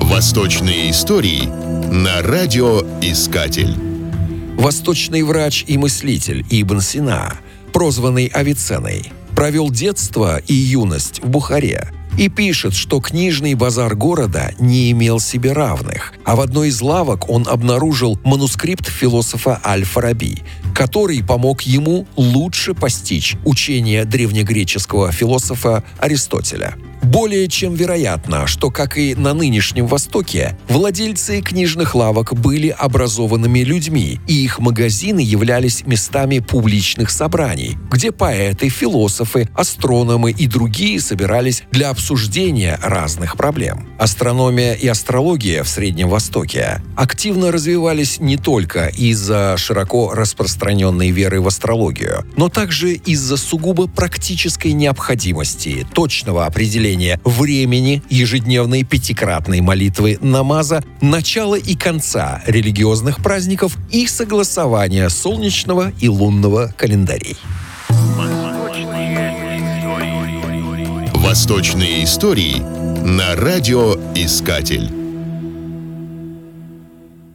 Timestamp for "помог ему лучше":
21.24-22.74